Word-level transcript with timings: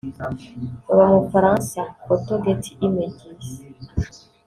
Baba 0.85 1.03
mu 1.11 1.17
Bufaransa/ 1.23 1.79
Photo 2.05 2.31
Getty 2.43 2.71
Images 2.87 3.45